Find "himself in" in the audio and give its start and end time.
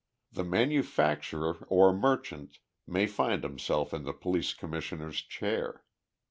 3.43-4.03